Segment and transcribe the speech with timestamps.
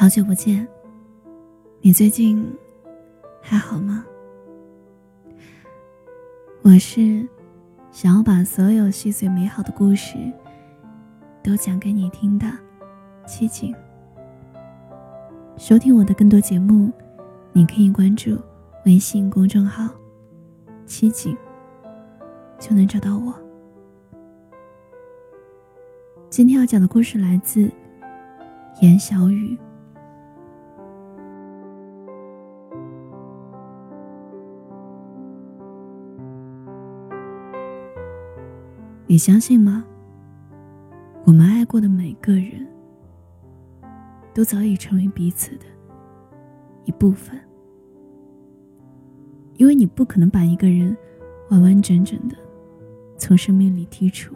[0.00, 0.66] 好久不见，
[1.82, 2.42] 你最近
[3.42, 4.02] 还好吗？
[6.62, 7.28] 我是
[7.90, 10.16] 想要把所有细碎美好的故事
[11.42, 12.46] 都讲给你听的
[13.26, 13.74] 七景。
[15.58, 16.90] 收听我的更多节目，
[17.52, 18.38] 你可以关注
[18.86, 19.92] 微信公众号
[20.88, 21.36] “七景”，
[22.58, 23.34] 就能找到我。
[26.30, 27.70] 今天要讲的故事来自
[28.80, 29.58] 严小雨。
[39.10, 39.84] 你相信吗？
[41.24, 42.64] 我们爱过的每个人，
[44.32, 45.64] 都早已成为彼此的
[46.84, 47.36] 一部分。
[49.56, 50.96] 因为你不可能把一个人
[51.48, 52.36] 完完整整的
[53.18, 54.32] 从生命里剔除。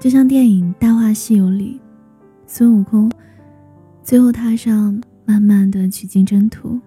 [0.00, 1.78] 就像电影《大话西游》里，
[2.46, 3.12] 孙悟空
[4.02, 6.80] 最后踏上漫漫的取经征途，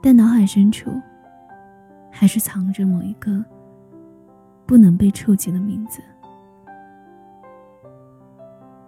[0.00, 0.88] 但脑海深处
[2.12, 3.44] 还是藏着某一个。
[4.70, 6.00] 不能被触及的名字。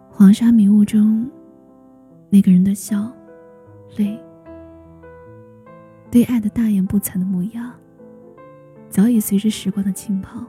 [0.09, 1.29] 黄沙迷雾中，
[2.31, 3.11] 那个人的笑、
[3.97, 4.17] 泪，
[6.09, 7.73] 对爱的大言不惭的模样，
[8.89, 10.45] 早已随着时光的浸泡，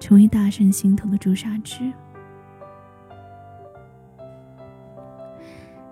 [0.00, 1.92] 成为大圣心头的朱砂痣。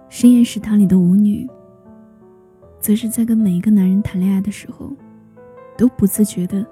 [0.08, 1.48] 深夜食堂里的舞女，
[2.80, 4.90] 则是在跟每一个男人谈恋爱的时候，
[5.76, 6.66] 都不自觉的。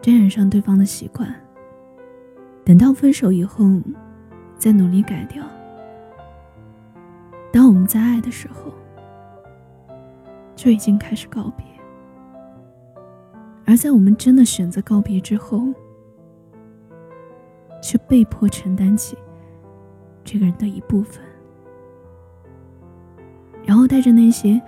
[0.00, 1.28] 沾染上对方的习惯，
[2.64, 3.64] 等到分手以后，
[4.56, 5.44] 再努力改掉。
[7.52, 8.72] 当我们在爱的时候，
[10.54, 11.64] 就已经开始告别；
[13.66, 15.62] 而在我们真的选择告别之后，
[17.82, 19.16] 却被迫承担起
[20.24, 21.22] 这个人的一部分，
[23.64, 24.60] 然后带着那些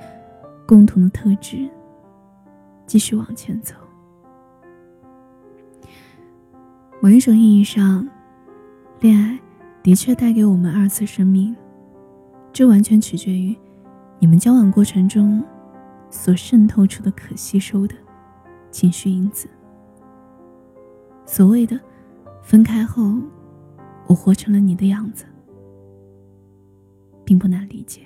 [0.66, 1.69] 共同的特质，
[2.87, 3.75] 继续往前走。
[7.03, 8.06] 某一种意义上，
[9.00, 9.41] 恋爱
[9.83, 11.56] 的确带给我们二次生命，
[12.53, 13.56] 这完全取决于
[14.19, 15.43] 你们交往过程中
[16.11, 17.94] 所渗透出的可吸收的
[18.71, 19.49] 情绪因子。
[21.25, 21.81] 所谓的
[22.43, 23.15] 分开后，
[24.06, 25.25] 我活成了你的样子，
[27.25, 28.03] 并不难理解。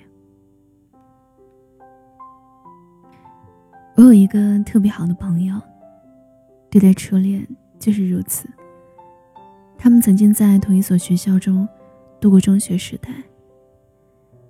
[3.97, 5.59] 我有一个特别好的朋友，
[6.69, 7.45] 对待初恋
[7.77, 8.47] 就是如此。
[9.85, 11.69] 他们曾经在同一所学校中
[12.19, 13.11] 度过中学时代。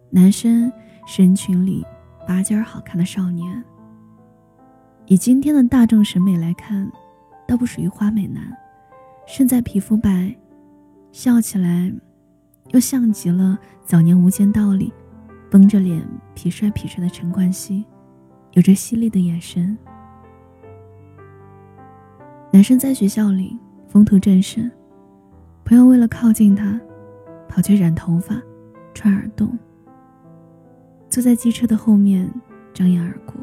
[0.10, 0.72] 男生
[1.06, 1.86] 是人群里
[2.26, 3.62] 拔尖儿好看的少年，
[5.08, 6.90] 以今天的大众审美来看，
[7.46, 8.50] 倒不属于花美男，
[9.28, 10.34] 胜在皮肤白，
[11.12, 11.92] 笑起来
[12.70, 14.94] 又像极了早年《无间道》里
[15.52, 16.02] 绷着脸
[16.34, 17.84] 痞帅痞帅的陈冠希，
[18.54, 19.78] 有着犀利的眼神。
[22.54, 23.60] 男生在学校里
[23.90, 24.72] 风头正盛。
[25.66, 26.80] 朋友为了靠近他，
[27.50, 28.40] 跑去染头发、
[28.94, 29.58] 穿耳洞，
[31.10, 32.32] 坐在机车的后面
[32.72, 33.34] 张眼而过。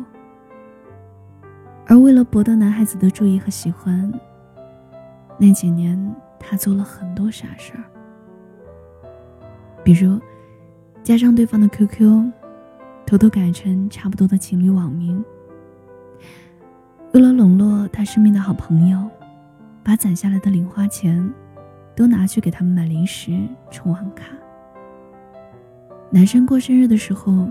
[1.85, 4.09] 而为了博得男孩子的注意和喜欢，
[5.37, 5.99] 那几年
[6.39, 7.83] 他做了很多傻事儿，
[9.83, 10.17] 比如
[11.03, 12.31] 加上对方的 QQ，
[13.05, 15.25] 偷偷改成差不多的情侣网名。
[17.13, 19.11] 为了笼络他身边的好朋友，
[19.83, 21.29] 把攒下来的零花钱。
[21.95, 23.39] 都拿去给他们买零食、
[23.71, 24.27] 充网卡。
[26.11, 27.49] 男生过生日的时候，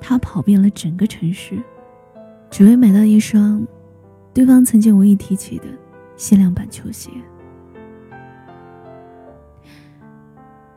[0.00, 1.62] 他跑遍了整个城市，
[2.50, 3.66] 只为买到一双
[4.32, 5.64] 对方曾经无意提起的
[6.16, 7.10] 限量版球鞋。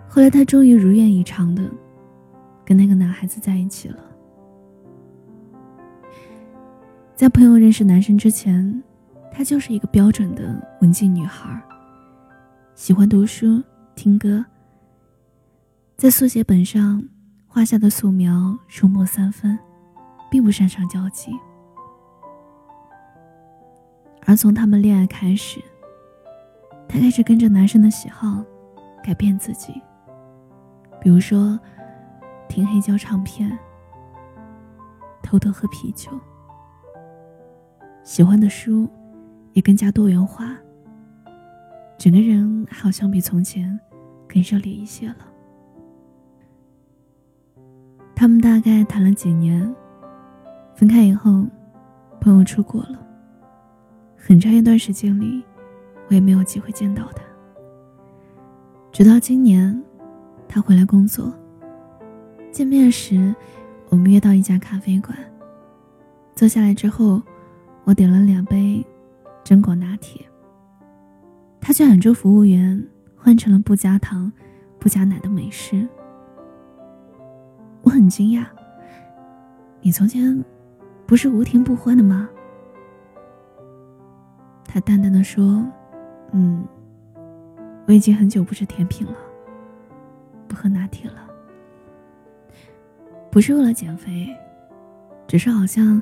[0.08, 1.64] 后来，他终于如愿以偿的
[2.64, 3.98] 跟那个男孩子在一起了。
[7.16, 8.84] 在朋友认识男生之前，
[9.32, 11.62] 她就是一个标准的文静女孩。
[12.76, 13.64] 喜欢读书、
[13.96, 14.44] 听歌，
[15.96, 17.02] 在速写本上
[17.48, 19.58] 画下的素描入墨三分，
[20.30, 21.32] 并不擅长交际。
[24.26, 25.62] 而从他们恋爱开始，
[26.86, 28.44] 他开始跟着男生的喜好
[29.02, 29.82] 改变自己，
[31.00, 31.58] 比如说
[32.50, 33.58] 听黑胶唱片，
[35.24, 36.12] 偷偷喝啤酒，
[38.04, 38.86] 喜欢的书
[39.54, 40.54] 也更加多元化。
[41.98, 43.80] 整个人好像比从前
[44.28, 45.18] 更热烈一些了。
[48.16, 49.74] 他们大概谈了几年，
[50.76, 51.46] 分开以后，
[52.22, 53.00] 朋友出国了。
[54.16, 55.44] 很长一段时间里，
[56.10, 57.24] 我也没有机会见到他。
[58.92, 59.84] 直到今年，
[60.48, 61.34] 他回来工作，
[62.52, 63.36] 见面时，
[63.90, 65.18] 我们约到一家咖啡馆。
[66.34, 67.22] 坐下来之后，
[67.84, 68.86] 我点了两杯
[69.44, 70.26] 榛果拿铁。
[71.68, 72.80] 他却喊住服务员，
[73.16, 74.32] 换成了不加糖、
[74.78, 75.88] 不加奶的美式。
[77.82, 78.46] 我很惊讶，
[79.82, 80.46] 你从前
[81.08, 82.30] 不是无甜不欢的吗？
[84.64, 85.66] 他淡淡的说
[86.34, 86.64] ：“嗯，
[87.88, 89.16] 我已经很久不吃甜品了，
[90.48, 91.28] 不喝拿铁了。”
[93.32, 94.30] 不是为了减肥，
[95.26, 96.00] 只是好像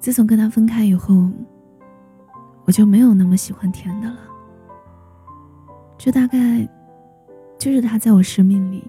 [0.00, 1.30] 自从跟他分开以后，
[2.64, 4.18] 我就没有那么喜欢甜的了。
[6.02, 6.66] 这大概
[7.58, 8.82] 就是他在我生命里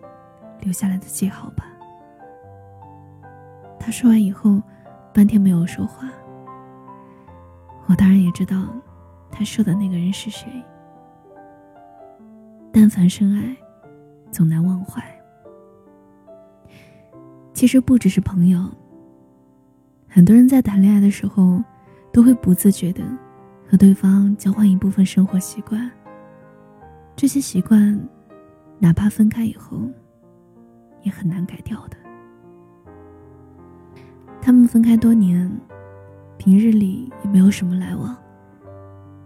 [0.62, 1.66] 留下来的记号吧。
[3.78, 4.62] 他说完以后，
[5.14, 6.10] 半天没有说话。
[7.88, 8.66] 我当然也知道
[9.30, 10.48] 他说的那个人是谁。
[12.72, 13.58] 但凡深爱，
[14.32, 15.04] 总难忘怀。
[17.54, 18.64] 其实不只是朋友，
[20.08, 21.62] 很多人在谈恋爱的时候，
[22.14, 23.04] 都会不自觉的
[23.70, 25.92] 和对方交换一部分生活习惯。
[27.22, 28.10] 这些习惯，
[28.80, 29.80] 哪怕分开以后，
[31.04, 31.96] 也很难改掉的。
[34.42, 35.48] 他们分开多年，
[36.40, 38.18] 平日里也没有什么来往。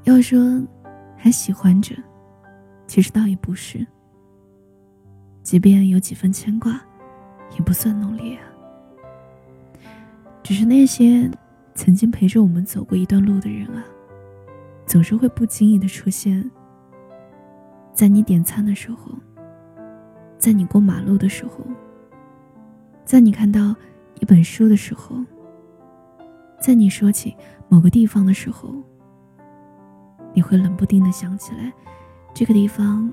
[0.04, 0.62] 要说
[1.16, 1.96] 还喜欢着，
[2.86, 3.88] 其实倒也不是。
[5.42, 6.78] 即便有几分牵挂。
[7.52, 8.44] 也不算浓烈啊，
[10.44, 11.32] 只是那些
[11.76, 13.86] 曾经陪着我们走过一段路的人啊，
[14.86, 16.52] 总是会不经意的出现
[17.96, 19.14] 在你点餐的时候，
[20.38, 21.66] 在你过马路的时候，
[23.06, 23.74] 在你看到
[24.20, 25.16] 一本书的时候，
[26.60, 27.34] 在你说起
[27.70, 28.76] 某个地方的时候，
[30.34, 31.72] 你会冷不丁的想起来，
[32.34, 33.12] 这个地方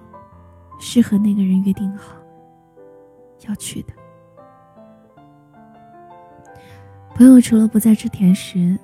[0.80, 2.16] 是和那个人约定好
[3.46, 3.94] 要去的。
[7.14, 8.76] 朋友除了不再吃甜食，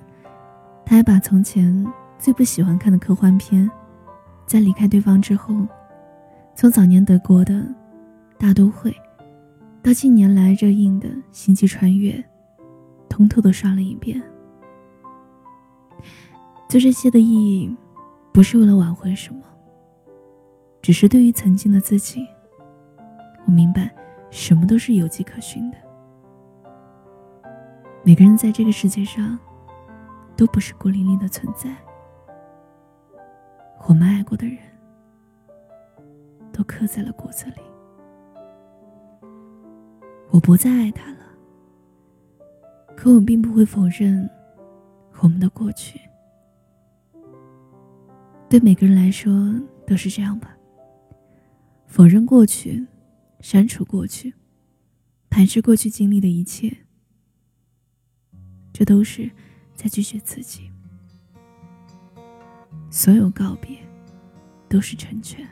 [0.85, 1.85] 他还把从前
[2.17, 3.69] 最不喜欢看的科幻片，
[4.45, 5.67] 在离开对方之后，
[6.59, 7.53] 从早年德国的
[8.37, 8.91] 《大都会》，
[9.81, 12.11] 到近年来热映的《星际穿越》，
[13.07, 14.21] 通透的刷了一遍。
[16.67, 17.73] 做这些的意义，
[18.33, 19.41] 不是为了挽回什么，
[20.81, 22.27] 只是对于曾经的自己，
[23.45, 23.89] 我明白，
[24.29, 25.77] 什么都是有迹可循的。
[28.03, 29.39] 每个人在这个世界上，
[30.35, 31.73] 都不是孤零零的存在。
[33.87, 34.57] 我们爱过的人，
[36.51, 37.61] 都刻在了骨子里。
[40.29, 41.25] 我不再爱他了，
[42.95, 44.29] 可我并不会否认
[45.21, 45.99] 我们的过去。
[48.47, 49.31] 对每个人来说
[49.85, 50.55] 都是这样吧。
[51.87, 52.85] 否认过去，
[53.39, 54.33] 删除过去，
[55.29, 56.71] 排斥过去经历的一切。
[58.71, 59.29] 这都是
[59.73, 60.71] 在拒绝自己。
[62.91, 63.77] 所有告别，
[64.67, 65.45] 都是成全。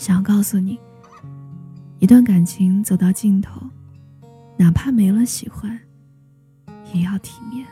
[0.00, 0.80] 想要告诉你，
[1.98, 3.60] 一段感情走到尽头，
[4.56, 5.78] 哪怕没了喜欢，
[6.94, 7.66] 也要体面。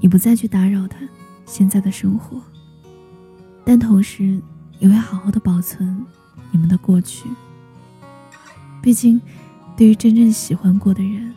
[0.00, 1.00] 你不再去打扰他
[1.44, 2.40] 现在的生活，
[3.64, 4.40] 但同时
[4.78, 6.06] 也会好好的保存
[6.52, 7.28] 你们的过去。
[8.80, 9.20] 毕竟。
[9.76, 11.32] 对于真正喜欢过的人，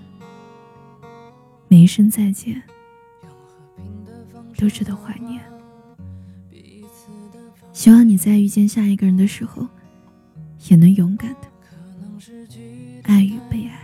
[1.70, 2.62] 每一声再见
[4.58, 5.42] 都值得怀念。
[7.74, 9.68] 希望你在遇见下一个人的时候，
[10.70, 11.48] 也能勇敢的
[13.04, 13.80] 爱与被爱。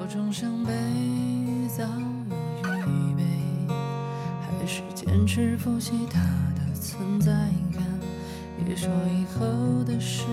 [0.00, 0.72] 有种伤悲
[1.68, 3.22] 早有预备，
[4.40, 6.18] 还是坚持复习它
[6.56, 7.30] 的存在
[7.72, 7.82] 感。
[8.64, 10.24] 别说以后的事，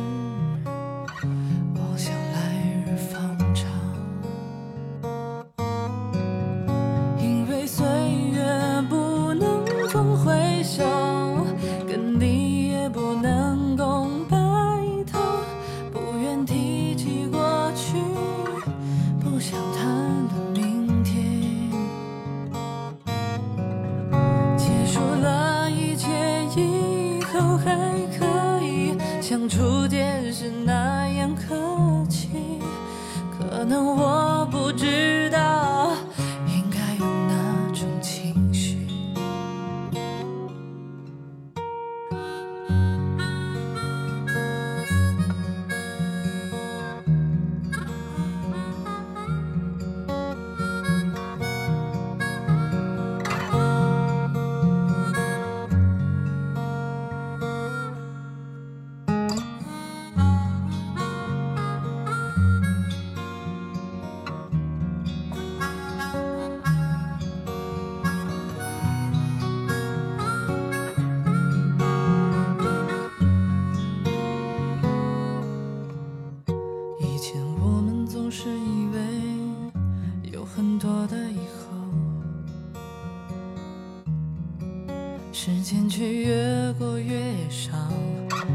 [85.32, 87.72] 时间却越过越少，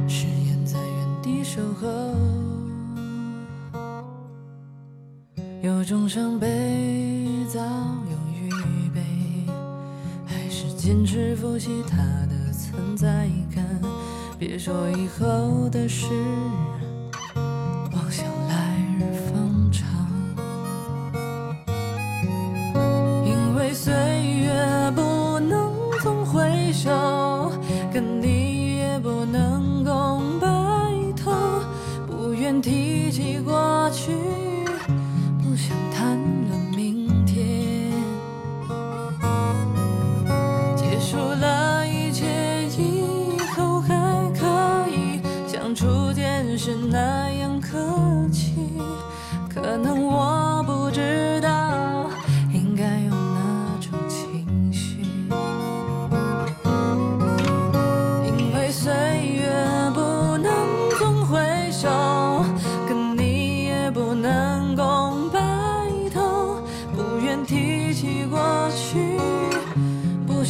[0.07, 1.89] 誓言在原地守候。
[5.63, 6.47] 有种伤悲
[7.49, 7.61] 早
[8.11, 8.51] 有预
[8.91, 9.01] 备，
[10.27, 13.65] 还是坚持复习它的存在感。
[14.39, 16.07] 别说以后的事。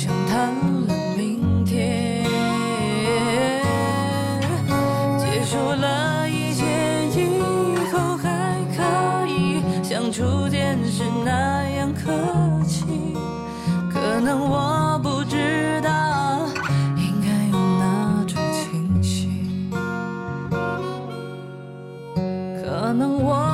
[0.05, 0.55] 想谈
[0.87, 2.23] 论明天
[5.17, 6.63] 结束了一切
[7.17, 7.39] 以
[7.91, 12.13] 后还可以像初见时那样客
[12.67, 12.85] 气。
[13.91, 16.47] 可能我不知道
[16.99, 19.31] 应该用哪种情绪
[22.63, 23.54] 可能我